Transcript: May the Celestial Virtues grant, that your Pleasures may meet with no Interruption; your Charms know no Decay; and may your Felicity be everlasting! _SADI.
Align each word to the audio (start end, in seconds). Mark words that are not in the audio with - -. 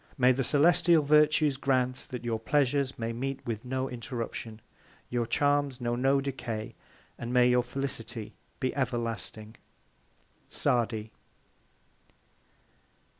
May 0.17 0.31
the 0.31 0.43
Celestial 0.43 1.03
Virtues 1.03 1.57
grant, 1.57 2.07
that 2.09 2.23
your 2.25 2.39
Pleasures 2.39 2.97
may 2.97 3.13
meet 3.13 3.39
with 3.45 3.63
no 3.63 3.87
Interruption; 3.87 4.59
your 5.11 5.27
Charms 5.27 5.79
know 5.79 5.95
no 5.95 6.19
Decay; 6.19 6.73
and 7.19 7.31
may 7.31 7.47
your 7.47 7.61
Felicity 7.61 8.33
be 8.59 8.75
everlasting! 8.75 9.57
_SADI. 10.49 11.11